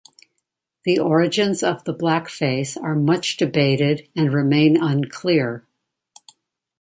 [0.83, 5.67] The origins of the blackface are much debated and remain unclear.